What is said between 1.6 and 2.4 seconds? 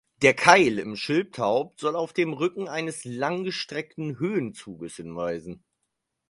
soll auf dem